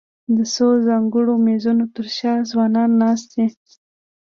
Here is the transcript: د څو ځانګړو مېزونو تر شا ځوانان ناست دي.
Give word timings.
د 0.35 0.37
څو 0.53 0.67
ځانګړو 0.87 1.33
مېزونو 1.47 1.85
تر 1.95 2.07
شا 2.17 2.33
ځوانان 2.51 2.89
ناست 3.01 3.27
دي. 3.35 3.47